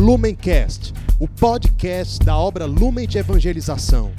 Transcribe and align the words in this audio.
Lumencast, 0.00 0.94
o 1.20 1.28
podcast 1.28 2.24
da 2.24 2.34
obra 2.34 2.64
Lumen 2.64 3.06
de 3.06 3.18
Evangelização. 3.18 4.12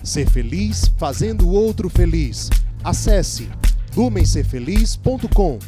Ser 0.00 0.30
feliz 0.30 0.86
fazendo 0.96 1.48
o 1.48 1.52
outro 1.52 1.90
feliz. 1.90 2.48
Acesse 2.84 3.50
lumencerfeliz.com. 3.96 5.58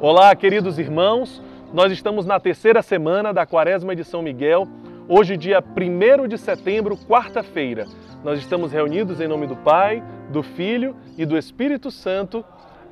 Olá, 0.00 0.34
queridos 0.34 0.78
irmãos. 0.78 1.42
Nós 1.74 1.92
estamos 1.92 2.24
na 2.24 2.40
terceira 2.40 2.80
semana 2.80 3.34
da 3.34 3.44
Quaresma 3.44 3.94
de 3.94 4.02
São 4.02 4.22
Miguel. 4.22 4.66
Hoje, 5.08 5.36
dia 5.36 5.62
1 5.62 6.26
de 6.26 6.36
setembro, 6.36 6.96
quarta-feira. 6.96 7.86
Nós 8.24 8.40
estamos 8.40 8.72
reunidos 8.72 9.20
em 9.20 9.28
nome 9.28 9.46
do 9.46 9.54
Pai, 9.54 10.02
do 10.30 10.42
Filho 10.42 10.96
e 11.16 11.24
do 11.24 11.38
Espírito 11.38 11.92
Santo. 11.92 12.44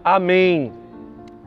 Amém. 0.05 0.73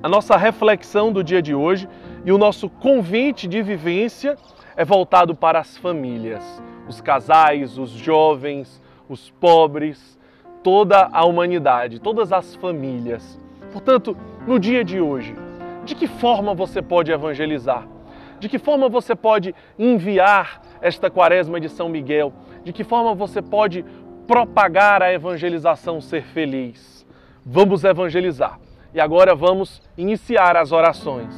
A 0.03 0.09
nossa 0.09 0.35
reflexão 0.35 1.09
do 1.09 1.23
dia 1.23 1.41
de 1.41 1.55
hoje 1.55 1.87
e 2.25 2.33
o 2.33 2.37
nosso 2.37 2.69
convite 2.69 3.47
de 3.47 3.61
vivência 3.61 4.37
é 4.75 4.83
voltado 4.83 5.33
para 5.33 5.57
as 5.57 5.77
famílias, 5.77 6.43
os 6.85 6.99
casais, 6.99 7.77
os 7.77 7.91
jovens, 7.91 8.81
os 9.07 9.29
pobres, 9.29 10.19
toda 10.61 11.07
a 11.13 11.23
humanidade, 11.23 11.97
todas 11.97 12.33
as 12.33 12.55
famílias. 12.55 13.39
Portanto, 13.71 14.17
no 14.45 14.59
dia 14.59 14.83
de 14.83 14.99
hoje, 14.99 15.33
de 15.85 15.95
que 15.95 16.07
forma 16.07 16.53
você 16.53 16.81
pode 16.81 17.09
evangelizar? 17.09 17.87
De 18.39 18.47
que 18.47 18.59
forma 18.59 18.87
você 18.87 19.15
pode 19.15 19.55
enviar 19.79 20.61
esta 20.79 21.09
quaresma 21.09 21.59
de 21.59 21.69
São 21.69 21.89
Miguel? 21.89 22.31
De 22.63 22.71
que 22.71 22.83
forma 22.83 23.15
você 23.15 23.41
pode 23.41 23.83
propagar 24.27 25.01
a 25.01 25.11
evangelização 25.11 25.99
ser 25.99 26.23
feliz? 26.23 27.05
Vamos 27.45 27.83
evangelizar. 27.83 28.59
E 28.93 28.99
agora 28.99 29.33
vamos 29.33 29.81
iniciar 29.97 30.55
as 30.55 30.71
orações. 30.71 31.35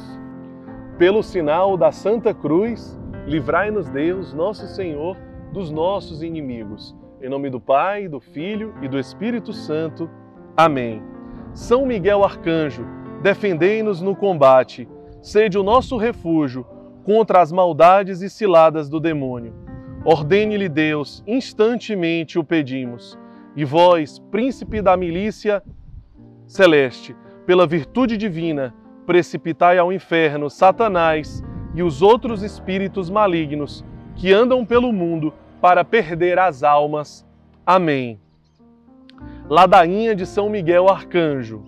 Pelo 0.98 1.22
sinal 1.22 1.76
da 1.76 1.90
Santa 1.90 2.34
Cruz, 2.34 2.98
livrai-nos 3.26 3.88
Deus, 3.88 4.34
nosso 4.34 4.66
Senhor, 4.66 5.16
dos 5.52 5.70
nossos 5.70 6.22
inimigos. 6.22 6.94
Em 7.22 7.28
nome 7.28 7.48
do 7.48 7.60
Pai, 7.60 8.08
do 8.08 8.20
Filho 8.20 8.74
e 8.82 8.88
do 8.88 8.98
Espírito 8.98 9.52
Santo. 9.52 10.10
Amém. 10.56 11.02
São 11.54 11.86
Miguel 11.86 12.22
Arcanjo, 12.22 12.86
defendei-nos 13.22 14.00
no 14.00 14.14
combate, 14.14 14.88
sede 15.20 15.58
o 15.58 15.62
nosso 15.62 15.96
refúgio 15.96 16.66
contra 17.10 17.42
as 17.42 17.50
maldades 17.50 18.22
e 18.22 18.30
ciladas 18.30 18.88
do 18.88 19.00
demônio. 19.00 19.52
Ordene-lhe 20.04 20.68
Deus, 20.68 21.24
instantemente 21.26 22.38
o 22.38 22.44
pedimos. 22.44 23.18
E 23.56 23.64
vós, 23.64 24.20
príncipe 24.30 24.80
da 24.80 24.96
milícia 24.96 25.60
celeste, 26.46 27.16
pela 27.44 27.66
virtude 27.66 28.16
divina, 28.16 28.72
precipitai 29.06 29.76
ao 29.76 29.92
inferno 29.92 30.48
Satanás 30.48 31.42
e 31.74 31.82
os 31.82 32.00
outros 32.00 32.44
espíritos 32.44 33.10
malignos 33.10 33.84
que 34.14 34.32
andam 34.32 34.64
pelo 34.64 34.92
mundo 34.92 35.34
para 35.60 35.84
perder 35.84 36.38
as 36.38 36.62
almas. 36.62 37.26
Amém. 37.66 38.20
Ladainha 39.48 40.14
de 40.14 40.24
São 40.26 40.48
Miguel 40.48 40.88
Arcanjo. 40.88 41.64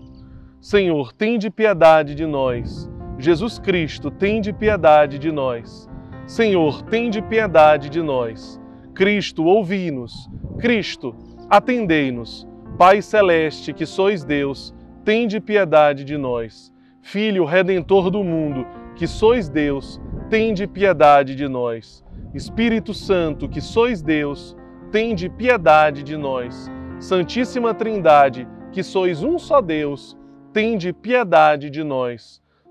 Senhor, 0.61 1.13
tende 1.13 1.51
piedade 1.51 2.15
de 2.15 2.27
nós. 2.27 2.92
Jesus 3.23 3.57
Cristo, 3.57 4.11
tende 4.11 4.53
piedade 4.53 5.17
de 5.17 5.31
nós. 5.31 5.89
Senhor, 6.27 6.83
tende 6.83 7.23
piedade 7.23 7.89
de 7.89 8.03
nós. 8.03 8.61
Cristo, 8.93 9.45
ouvi-nos. 9.45 10.29
Cristo, 10.59 11.15
atendei-nos. 11.49 12.49
Pai 12.77 13.01
celeste, 13.01 13.73
que 13.73 13.87
sois 13.87 14.25
Deus, 14.25 14.75
tende 15.05 15.39
piedade 15.39 16.03
de 16.03 16.19
nós. 16.19 16.73
Filho 17.01 17.45
redentor 17.45 18.11
do 18.11 18.25
mundo, 18.25 18.67
que 18.97 19.07
sois 19.07 19.49
Deus, 19.49 20.01
tende 20.29 20.67
piedade 20.67 21.37
de 21.37 21.47
nós. 21.47 22.05
Espírito 22.35 22.93
Santo, 22.93 23.49
que 23.49 23.61
sois 23.61 24.03
Deus, 24.03 24.57
tende 24.91 25.29
piedade 25.29 26.03
de 26.03 26.17
nós. 26.17 26.69
Santíssima 26.99 27.73
Trindade, 27.73 28.49
que 28.73 28.83
sois 28.83 29.23
um 29.23 29.39
só 29.39 29.61
Deus, 29.61 30.19
tende 30.53 30.93
piedade 30.93 31.71
de 31.71 31.85
nós. 31.85 32.42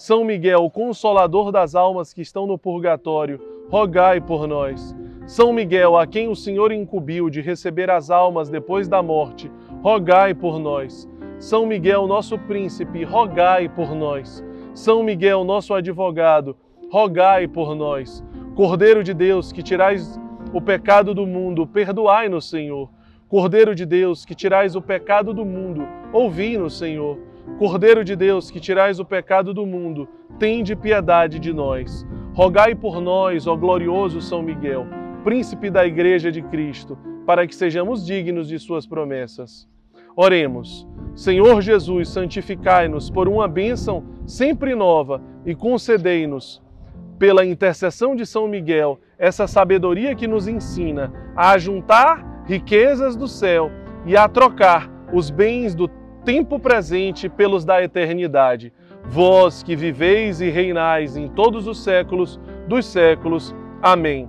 São 0.00 0.24
Miguel, 0.24 0.70
consolador 0.70 1.52
das 1.52 1.74
almas 1.74 2.14
que 2.14 2.22
estão 2.22 2.46
no 2.46 2.56
purgatório, 2.56 3.38
rogai 3.68 4.18
por 4.18 4.46
nós. 4.46 4.96
São 5.26 5.52
Miguel, 5.52 5.98
a 5.98 6.06
quem 6.06 6.26
o 6.26 6.34
Senhor 6.34 6.72
incumbiu 6.72 7.28
de 7.28 7.42
receber 7.42 7.90
as 7.90 8.10
almas 8.10 8.48
depois 8.48 8.88
da 8.88 9.02
morte, 9.02 9.52
rogai 9.82 10.32
por 10.32 10.58
nós. 10.58 11.06
São 11.38 11.66
Miguel, 11.66 12.06
nosso 12.06 12.38
príncipe, 12.38 13.04
rogai 13.04 13.68
por 13.68 13.94
nós. 13.94 14.42
São 14.72 15.02
Miguel, 15.02 15.44
nosso 15.44 15.74
advogado, 15.74 16.56
rogai 16.90 17.46
por 17.46 17.74
nós. 17.74 18.24
Cordeiro 18.56 19.04
de 19.04 19.12
Deus, 19.12 19.52
que 19.52 19.62
tirais 19.62 20.18
o 20.50 20.62
pecado 20.62 21.12
do 21.12 21.26
mundo, 21.26 21.66
perdoai-nos, 21.66 22.48
Senhor. 22.48 22.88
Cordeiro 23.28 23.74
de 23.74 23.84
Deus, 23.84 24.24
que 24.24 24.34
tirais 24.34 24.74
o 24.74 24.80
pecado 24.80 25.34
do 25.34 25.44
mundo, 25.44 25.86
ouvi-nos, 26.10 26.78
Senhor. 26.78 27.18
Cordeiro 27.58 28.02
de 28.04 28.16
Deus, 28.16 28.50
que 28.50 28.58
tirais 28.58 28.98
o 28.98 29.04
pecado 29.04 29.52
do 29.52 29.66
mundo, 29.66 30.08
tende 30.38 30.74
piedade 30.74 31.38
de 31.38 31.52
nós. 31.52 32.06
Rogai 32.32 32.74
por 32.74 33.00
nós, 33.00 33.46
ó 33.46 33.54
glorioso 33.54 34.20
São 34.20 34.42
Miguel, 34.42 34.86
príncipe 35.22 35.70
da 35.70 35.86
Igreja 35.86 36.32
de 36.32 36.40
Cristo, 36.42 36.96
para 37.26 37.46
que 37.46 37.54
sejamos 37.54 38.06
dignos 38.06 38.48
de 38.48 38.58
suas 38.58 38.86
promessas. 38.86 39.68
Oremos. 40.16 40.86
Senhor 41.14 41.60
Jesus, 41.60 42.08
santificai-nos 42.08 43.10
por 43.10 43.28
uma 43.28 43.46
bênção 43.46 44.04
sempre 44.26 44.74
nova 44.74 45.20
e 45.44 45.54
concedei-nos, 45.54 46.62
pela 47.18 47.44
intercessão 47.44 48.16
de 48.16 48.24
São 48.24 48.48
Miguel, 48.48 48.98
essa 49.18 49.46
sabedoria 49.46 50.14
que 50.14 50.26
nos 50.26 50.48
ensina 50.48 51.12
a 51.36 51.58
juntar 51.58 52.44
riquezas 52.46 53.14
do 53.14 53.28
céu 53.28 53.70
e 54.06 54.16
a 54.16 54.26
trocar 54.26 54.90
os 55.12 55.28
bens 55.30 55.74
do 55.74 55.88
tempo 56.24 56.58
presente 56.58 57.28
pelos 57.28 57.64
da 57.64 57.82
eternidade. 57.82 58.72
Vós 59.04 59.62
que 59.62 59.74
viveis 59.74 60.40
e 60.40 60.50
reinais 60.50 61.16
em 61.16 61.28
todos 61.28 61.66
os 61.66 61.82
séculos 61.82 62.38
dos 62.68 62.86
séculos. 62.86 63.54
Amém. 63.82 64.28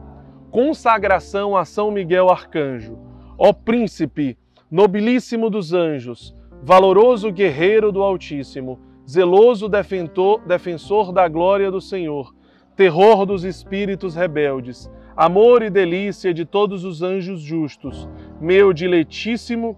Consagração 0.49 1.55
a 1.55 1.65
São 1.65 1.91
Miguel 1.91 2.29
Arcanjo. 2.29 2.97
Ó 3.37 3.53
príncipe, 3.53 4.37
nobilíssimo 4.69 5.49
dos 5.49 5.73
anjos, 5.73 6.35
valoroso 6.63 7.31
guerreiro 7.31 7.91
do 7.91 8.01
Altíssimo, 8.01 8.79
zeloso 9.09 9.67
defensor, 9.67 10.41
defensor 10.45 11.11
da 11.11 11.27
glória 11.27 11.71
do 11.71 11.81
Senhor, 11.81 12.33
terror 12.75 13.25
dos 13.25 13.43
espíritos 13.43 14.15
rebeldes, 14.15 14.89
amor 15.15 15.61
e 15.61 15.69
delícia 15.69 16.33
de 16.33 16.45
todos 16.45 16.85
os 16.85 17.01
anjos 17.01 17.41
justos, 17.41 18.07
meu 18.39 18.71
diletíssimo 18.71 19.77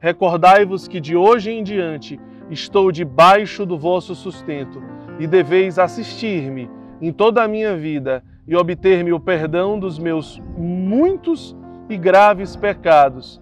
Recordai-vos 0.00 0.88
que 0.88 1.00
de 1.00 1.14
hoje 1.14 1.50
em 1.50 1.62
diante 1.62 2.18
estou 2.50 2.90
debaixo 2.90 3.64
do 3.64 3.78
vosso 3.78 4.14
sustento 4.14 4.82
e 5.18 5.26
deveis 5.26 5.78
assistir-me 5.78 6.70
em 7.00 7.12
toda 7.12 7.42
a 7.42 7.48
minha 7.48 7.76
vida 7.76 8.24
e 8.48 8.56
obter-me 8.56 9.12
o 9.12 9.20
perdão 9.20 9.78
dos 9.78 9.98
meus 9.98 10.40
muitos 10.56 11.56
e 11.88 11.96
graves 11.96 12.56
pecados 12.56 13.40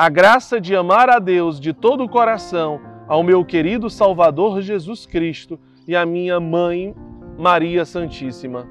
a 0.00 0.08
graça 0.08 0.58
de 0.58 0.74
amar 0.74 1.10
a 1.10 1.18
Deus 1.18 1.60
de 1.60 1.74
todo 1.74 2.04
o 2.04 2.08
coração, 2.08 2.80
ao 3.06 3.22
meu 3.22 3.44
querido 3.44 3.90
Salvador 3.90 4.62
Jesus 4.62 5.04
Cristo 5.04 5.60
e 5.86 5.94
à 5.94 6.06
minha 6.06 6.40
mãe 6.40 6.94
Maria 7.36 7.84
Santíssima. 7.84 8.66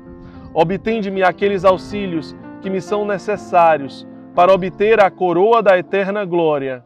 Obtende-me 0.56 1.21
aqueles 1.21 1.63
auxílios 1.63 2.36
que 2.63 2.69
me 2.71 2.81
são 2.81 3.06
necessários 3.06 4.07
para 4.36 4.54
obter 4.54 5.00
a 5.00 5.10
coroa 5.10 5.62
da 5.62 5.78
eterna 5.78 6.26
glória. 6.26 6.84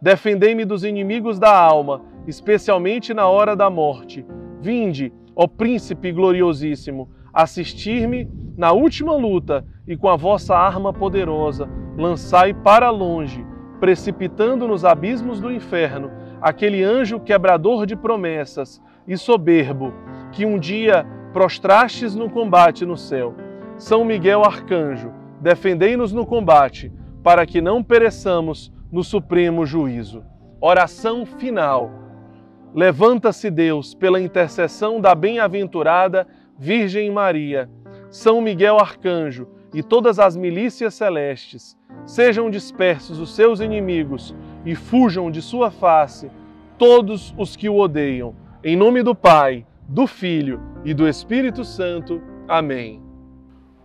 Defendei-me 0.00 0.64
dos 0.64 0.84
inimigos 0.84 1.38
da 1.38 1.56
alma, 1.56 2.02
especialmente 2.26 3.14
na 3.14 3.26
hora 3.26 3.54
da 3.54 3.70
morte. 3.70 4.26
Vinde, 4.60 5.12
ó 5.34 5.46
Príncipe 5.46 6.12
gloriosíssimo, 6.12 7.08
assistir-me 7.32 8.28
na 8.56 8.72
última 8.72 9.14
luta 9.14 9.64
e 9.86 9.96
com 9.96 10.08
a 10.08 10.16
vossa 10.16 10.56
arma 10.56 10.92
poderosa, 10.92 11.68
lançai 11.96 12.52
para 12.52 12.90
longe 12.90 13.44
precipitando 13.78 14.66
nos 14.66 14.84
abismos 14.84 15.40
do 15.40 15.52
inferno 15.52 16.10
aquele 16.40 16.82
anjo 16.82 17.20
quebrador 17.20 17.86
de 17.86 17.96
promessas 17.96 18.80
e 19.06 19.16
soberbo 19.16 19.92
que 20.32 20.44
um 20.44 20.58
dia 20.58 21.06
prostrastes 21.32 22.14
no 22.14 22.30
combate 22.30 22.84
no 22.84 22.96
céu. 22.96 23.34
São 23.76 24.04
Miguel 24.04 24.42
Arcanjo, 24.44 25.12
defendei-nos 25.46 26.12
no 26.12 26.26
combate, 26.26 26.92
para 27.22 27.46
que 27.46 27.60
não 27.60 27.80
pereçamos 27.80 28.72
no 28.90 29.04
supremo 29.04 29.64
juízo. 29.64 30.24
Oração 30.60 31.24
final. 31.24 31.88
Levanta-se 32.74 33.48
Deus 33.48 33.94
pela 33.94 34.20
intercessão 34.20 35.00
da 35.00 35.14
bem-aventurada 35.14 36.26
Virgem 36.58 37.12
Maria, 37.12 37.70
São 38.10 38.40
Miguel 38.40 38.76
Arcanjo 38.80 39.46
e 39.72 39.84
todas 39.84 40.18
as 40.18 40.36
milícias 40.36 40.94
celestes 40.94 41.76
Sejam 42.04 42.50
dispersos 42.50 43.18
os 43.18 43.34
seus 43.34 43.60
inimigos 43.60 44.34
e 44.64 44.74
fujam 44.74 45.30
de 45.30 45.42
sua 45.42 45.70
face 45.70 46.30
todos 46.78 47.34
os 47.38 47.56
que 47.56 47.68
o 47.68 47.78
odeiam. 47.78 48.34
Em 48.62 48.76
nome 48.76 49.02
do 49.02 49.14
Pai, 49.14 49.66
do 49.88 50.06
Filho 50.06 50.60
e 50.84 50.92
do 50.92 51.08
Espírito 51.08 51.64
Santo. 51.64 52.20
Amém. 52.46 53.02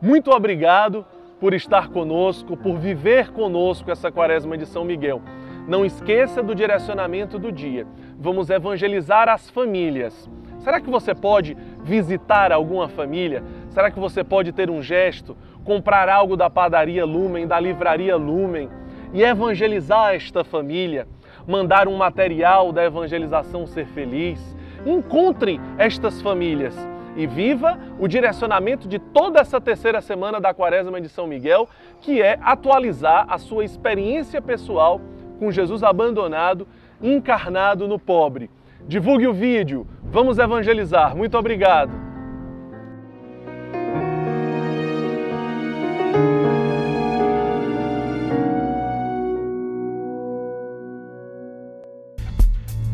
Muito 0.01 0.31
obrigado 0.31 1.05
por 1.41 1.55
estar 1.55 1.89
conosco, 1.89 2.55
por 2.55 2.77
viver 2.77 3.31
conosco 3.31 3.89
essa 3.89 4.11
quaresma 4.11 4.55
de 4.55 4.67
São 4.67 4.85
Miguel. 4.85 5.23
Não 5.67 5.83
esqueça 5.83 6.43
do 6.43 6.53
direcionamento 6.53 7.39
do 7.39 7.51
dia. 7.51 7.87
Vamos 8.19 8.51
evangelizar 8.51 9.27
as 9.27 9.49
famílias. 9.49 10.29
Será 10.59 10.79
que 10.79 10.87
você 10.87 11.15
pode 11.15 11.57
visitar 11.83 12.51
alguma 12.51 12.87
família? 12.87 13.43
Será 13.69 13.89
que 13.89 13.99
você 13.99 14.23
pode 14.23 14.51
ter 14.51 14.69
um 14.69 14.83
gesto, 14.83 15.35
comprar 15.63 16.07
algo 16.07 16.37
da 16.37 16.47
padaria 16.47 17.03
Lumen, 17.03 17.47
da 17.47 17.59
livraria 17.59 18.15
Lumen 18.15 18.69
e 19.11 19.23
evangelizar 19.23 20.13
esta 20.13 20.43
família, 20.43 21.07
mandar 21.47 21.87
um 21.87 21.97
material 21.97 22.71
da 22.71 22.83
evangelização 22.85 23.65
Ser 23.65 23.87
Feliz. 23.87 24.55
Encontre 24.85 25.59
estas 25.79 26.21
famílias 26.21 26.77
e 27.15 27.27
viva 27.27 27.77
o 27.99 28.07
direcionamento 28.07 28.87
de 28.87 28.99
toda 28.99 29.39
essa 29.39 29.59
terceira 29.59 30.01
semana 30.01 30.39
da 30.39 30.53
Quaresma 30.53 30.99
de 30.99 31.09
São 31.09 31.27
Miguel, 31.27 31.67
que 31.99 32.21
é 32.21 32.39
atualizar 32.41 33.25
a 33.29 33.37
sua 33.37 33.63
experiência 33.63 34.41
pessoal 34.41 35.01
com 35.39 35.51
Jesus 35.51 35.83
abandonado, 35.83 36.67
encarnado 37.01 37.87
no 37.87 37.99
pobre. 37.99 38.49
Divulgue 38.87 39.27
o 39.27 39.33
vídeo, 39.33 39.87
vamos 40.03 40.37
evangelizar. 40.37 41.15
Muito 41.15 41.37
obrigado. 41.37 42.00